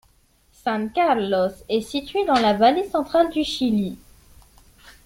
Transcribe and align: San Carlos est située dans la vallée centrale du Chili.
San 0.51 0.89
Carlos 0.91 1.53
est 1.69 1.81
située 1.81 2.25
dans 2.25 2.39
la 2.39 2.53
vallée 2.55 2.89
centrale 2.89 3.29
du 3.29 3.43
Chili. 3.43 3.99